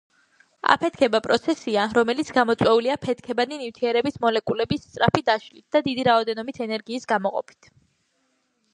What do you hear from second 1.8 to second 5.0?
რომელიც გამოწვეულია ფეთქებადი ნივთიერების მოლეკულების